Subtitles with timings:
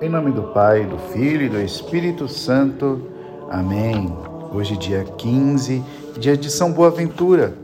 [0.00, 3.08] Em nome do Pai, do Filho e do Espírito Santo.
[3.48, 4.12] Amém.
[4.52, 5.82] Hoje, dia 15,
[6.18, 7.56] dia de São Boaventura.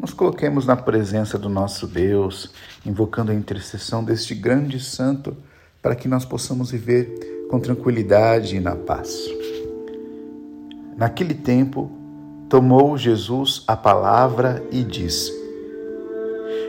[0.00, 2.50] Nos coloquemos na presença do nosso Deus,
[2.86, 5.36] invocando a intercessão deste grande santo,
[5.82, 9.14] para que nós possamos viver com tranquilidade e na paz.
[10.96, 11.90] Naquele tempo,
[12.48, 15.30] tomou Jesus a palavra e disse: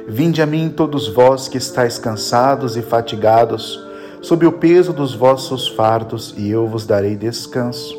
[0.08, 3.85] Vinde a mim todos vós que estáis cansados e fatigados,
[4.26, 7.96] sob o peso dos vossos fardos, e eu vos darei descanso.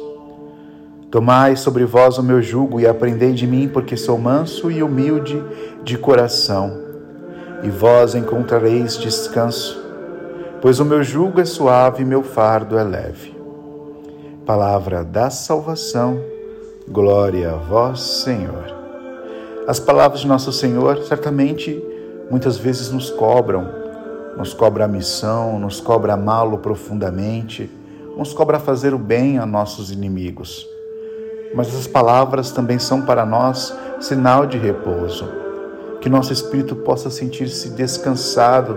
[1.08, 5.40] Tomai sobre vós o meu jugo e aprendei de mim, porque sou manso e humilde
[5.84, 6.82] de coração,
[7.62, 9.80] e vós encontrareis descanso,
[10.60, 13.32] pois o meu jugo é suave e meu fardo é leve.
[14.44, 16.20] Palavra da salvação,
[16.88, 18.64] glória a vós, Senhor.
[19.68, 21.80] As palavras de nosso Senhor certamente
[22.28, 23.85] muitas vezes nos cobram,
[24.36, 27.70] nos cobra a missão, nos cobra amá-lo profundamente,
[28.16, 30.66] nos cobra fazer o bem a nossos inimigos.
[31.54, 35.26] Mas essas palavras também são para nós sinal de repouso,
[36.00, 38.76] que nosso espírito possa sentir-se descansado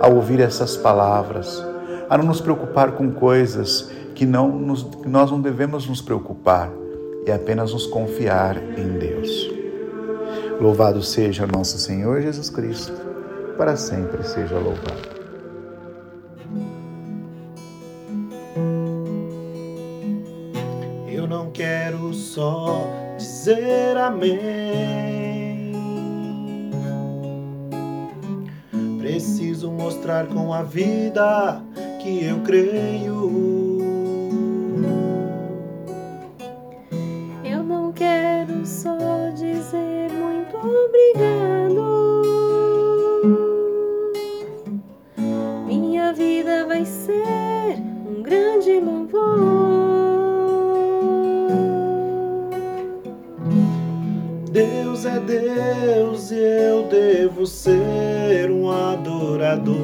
[0.00, 1.64] ao ouvir essas palavras,
[2.08, 6.70] a não nos preocupar com coisas que, não nos, que nós não devemos nos preocupar
[7.26, 9.50] e apenas nos confiar em Deus.
[10.60, 12.92] Louvado seja nosso Senhor Jesus Cristo,
[13.56, 15.05] para sempre seja louvado.
[22.36, 25.72] Só dizer amém.
[28.98, 31.62] Preciso mostrar com a vida
[32.02, 33.65] que eu creio.
[56.66, 59.76] Eu devo ser um adorador.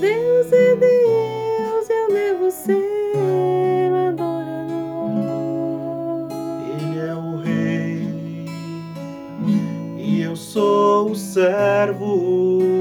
[0.00, 5.08] Deus é Deus, eu devo ser um adorador.
[6.74, 8.46] Ele é o rei
[9.96, 12.77] e eu sou o servo.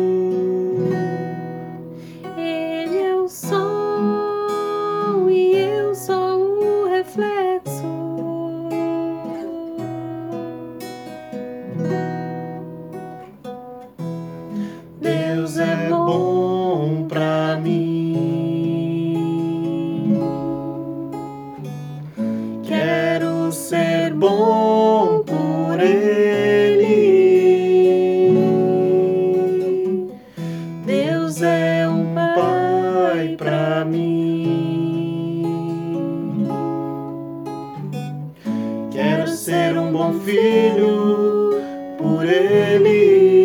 [40.27, 41.51] Filho
[41.97, 43.39] por ele.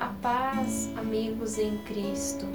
[0.00, 2.46] A paz, amigos em Cristo.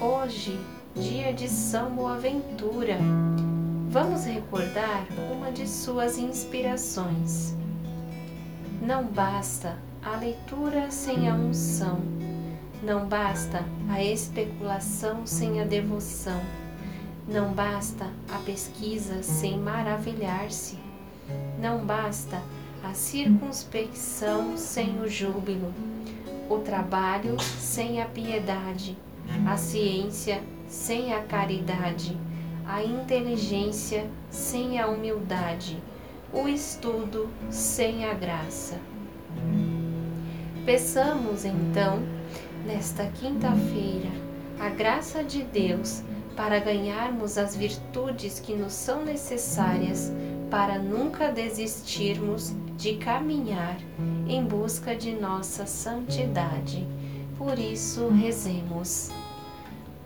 [0.00, 0.56] Hoje,
[0.94, 2.96] dia de São Boaventura,
[3.88, 5.04] vamos recordar
[5.34, 7.56] uma de suas inspirações.
[8.80, 12.00] Não basta a leitura sem a unção
[12.82, 16.40] não basta a especulação sem a devoção.
[17.28, 20.78] Não basta a pesquisa sem maravilhar-se.
[21.60, 22.42] Não basta
[22.82, 25.74] a circunspecção sem o júbilo.
[26.48, 28.96] O trabalho sem a piedade.
[29.46, 32.16] A ciência sem a caridade.
[32.66, 35.76] A inteligência sem a humildade.
[36.32, 38.78] O estudo sem a graça.
[40.64, 41.98] Peçamos então
[42.64, 44.10] nesta quinta-feira
[44.60, 46.02] a graça de Deus
[46.36, 50.12] para ganharmos as virtudes que nos são necessárias
[50.48, 53.78] para nunca desistirmos de caminhar
[54.28, 56.86] em busca de nossa santidade.
[57.36, 59.10] Por isso, rezemos.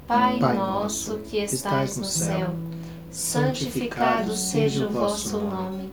[0.07, 2.55] Pai, Pai nosso que estais no céu,
[3.11, 5.93] santificado seja o vosso nome.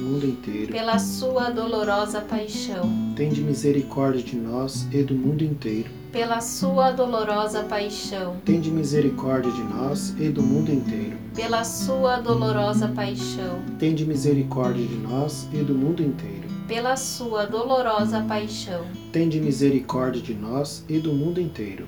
[0.00, 0.72] mundo inteiro.
[0.72, 5.90] pela sua dolorosa paixão, Tende misericórdia de nós e do mundo inteiro.
[6.12, 11.16] pela sua dolorosa paixão, Tende misericórdia de nós e do mundo inteiro.
[11.34, 16.46] pela sua dolorosa paixão, Tende misericórdia de nós e do mundo inteiro.
[16.66, 18.84] pela sua dolorosa paixão.
[19.12, 21.86] Tende misericórdia de nós e do mundo inteiro.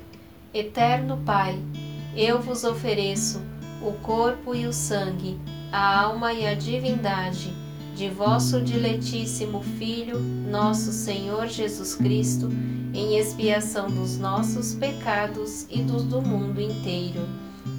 [0.55, 1.59] Eterno Pai,
[2.17, 3.41] eu vos ofereço
[3.83, 5.39] o corpo e o sangue,
[5.71, 7.53] a alma e a divindade
[7.99, 12.49] de vosso diletíssimo Filho, nosso Senhor Jesus Cristo,
[12.95, 17.21] em expiação dos nossos pecados e dos do mundo inteiro,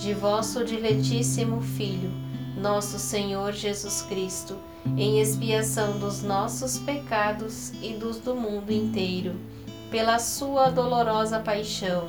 [0.00, 2.10] de vosso diletíssimo Filho,
[2.56, 4.56] nosso Senhor Jesus Cristo,
[4.96, 9.34] em expiação dos nossos pecados e dos do mundo inteiro,
[9.90, 12.08] pela sua dolorosa paixão,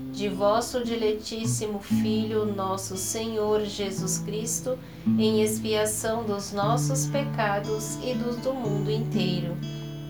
[0.11, 8.35] de vosso diletíssimo Filho, nosso Senhor Jesus Cristo, em expiação dos nossos pecados e dos
[8.37, 9.57] do mundo inteiro,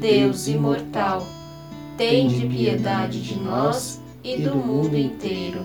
[0.00, 1.26] Deus imortal,
[1.98, 5.60] tende piedade de nós e do mundo inteiro.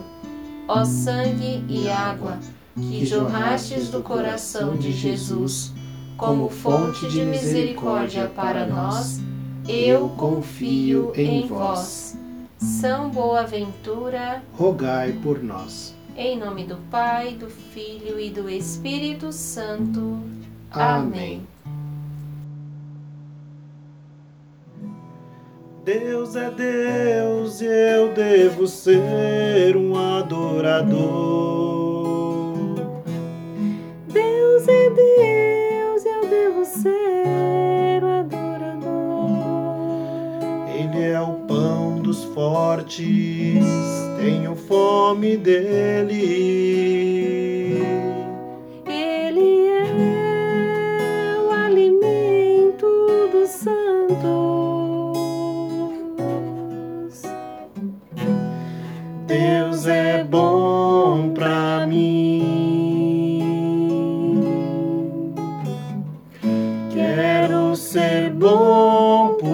[0.68, 2.38] Ó sangue e água
[2.75, 5.72] que jorrastes do coração de Jesus,
[6.18, 9.22] como fonte de misericórdia para nós,
[9.68, 12.18] eu confio em vós.
[12.58, 15.96] São Boaventura, Rogai por nós.
[16.18, 20.20] em nome do Pai, do Filho e do Espírito Santo.
[20.72, 21.48] Amém.
[25.86, 30.96] Deus é Deus e eu devo ser um adorador.
[34.12, 38.89] Deus é Deus, eu devo ser o adorador.
[40.75, 43.63] Ele é o pão dos fortes,
[44.20, 46.65] tenho fome dele.
[68.96, 69.45] Bom